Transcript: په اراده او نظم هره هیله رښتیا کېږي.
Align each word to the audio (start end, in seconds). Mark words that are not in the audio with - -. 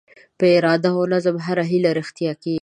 په 0.37 0.45
اراده 0.57 0.89
او 0.97 1.03
نظم 1.13 1.35
هره 1.45 1.63
هیله 1.71 1.89
رښتیا 1.99 2.33
کېږي. 2.41 2.59